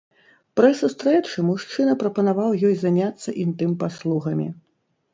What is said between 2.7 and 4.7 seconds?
заняцца інтым-паслугамі.